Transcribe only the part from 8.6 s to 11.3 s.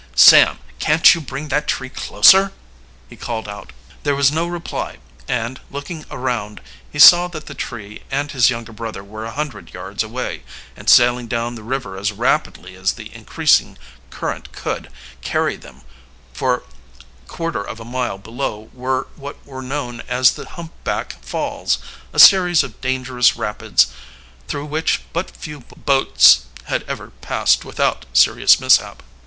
brother were a hundred yards away, and sailing